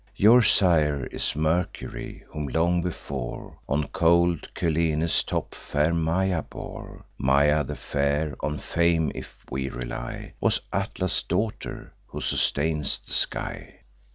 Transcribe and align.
Your 0.15 0.41
sire 0.41 1.05
is 1.11 1.35
Mercury, 1.35 2.23
whom 2.29 2.47
long 2.47 2.81
before 2.81 3.59
On 3.69 3.87
cold 3.89 4.49
Cyllene's 4.55 5.23
top 5.23 5.53
fair 5.53 5.93
Maia 5.93 6.41
bore. 6.41 7.05
Maia 7.19 7.63
the 7.63 7.75
fair, 7.75 8.35
on 8.39 8.57
fame 8.57 9.11
if 9.13 9.45
we 9.51 9.69
rely, 9.69 10.33
Was 10.39 10.59
Atlas' 10.73 11.21
daughter, 11.21 11.93
who 12.07 12.19
sustains 12.19 12.97
the 13.05 13.13
sky. 13.13 13.81